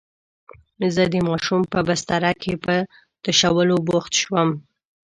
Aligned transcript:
زه 0.95 1.03
د 1.13 1.15
ماشوم 1.27 1.61
په 1.73 1.79
بستره 1.87 2.31
کې 2.41 2.53
په 2.65 2.75
تشولو 3.23 3.75
بوخت 3.87 4.13
شوم. 4.21 4.49